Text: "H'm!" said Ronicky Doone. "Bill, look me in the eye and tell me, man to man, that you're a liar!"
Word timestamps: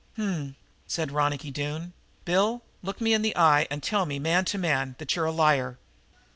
"H'm!" 0.15 0.55
said 0.87 1.11
Ronicky 1.11 1.51
Doone. 1.51 1.93
"Bill, 2.25 2.63
look 2.81 2.99
me 3.01 3.13
in 3.13 3.21
the 3.21 3.35
eye 3.35 3.67
and 3.69 3.83
tell 3.83 4.07
me, 4.07 4.17
man 4.17 4.45
to 4.45 4.57
man, 4.57 4.95
that 4.97 5.15
you're 5.15 5.25
a 5.25 5.31
liar!" 5.31 5.77